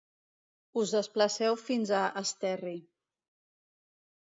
Us 0.83 0.93
desplaceu 0.95 1.59
fins 1.67 1.93
a 1.99 2.01
Esterri. 2.23 2.75